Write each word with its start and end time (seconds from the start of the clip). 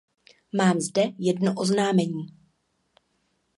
Mám 0.55 0.79
zde 0.79 1.03
jedno 1.17 1.53
oznámení. 1.57 2.27